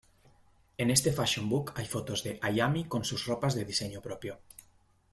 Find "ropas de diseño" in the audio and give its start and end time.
3.27-4.01